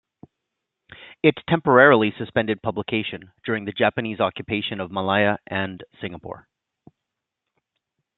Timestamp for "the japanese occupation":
3.65-4.79